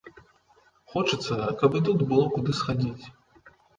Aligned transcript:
Хочацца, 0.93 1.35
каб 1.59 1.71
і 1.81 1.81
тут 1.91 1.99
было 2.15 2.25
куды 2.39 2.51
схадзіць. 2.61 3.05